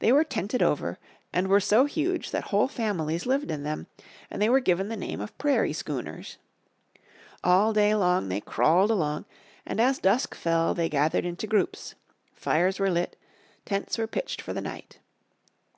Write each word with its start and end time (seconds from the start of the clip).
They 0.00 0.10
were 0.10 0.24
tented 0.24 0.64
over 0.64 0.98
and 1.32 1.46
were 1.46 1.60
so 1.60 1.84
huge 1.84 2.32
that 2.32 2.46
whole 2.50 2.66
families 2.66 3.24
lived 3.24 3.52
in 3.52 3.62
them, 3.62 3.86
and 4.28 4.42
they 4.42 4.48
were 4.48 4.58
given 4.58 4.88
the 4.88 4.96
name 4.96 5.20
of 5.20 5.38
prairie 5.38 5.72
schooners. 5.72 6.38
All 7.44 7.72
day 7.72 7.94
long 7.94 8.28
they 8.28 8.40
crawled 8.40 8.90
along 8.90 9.26
and 9.64 9.80
as 9.80 10.00
dusk 10.00 10.34
fell 10.34 10.74
they 10.74 10.88
gathered 10.88 11.24
into 11.24 11.46
groups. 11.46 11.94
Fires 12.34 12.80
were 12.80 12.90
lit, 12.90 13.14
tents 13.64 13.96
pitched 14.10 14.42
for 14.42 14.52
the 14.52 14.60
night. 14.60 14.98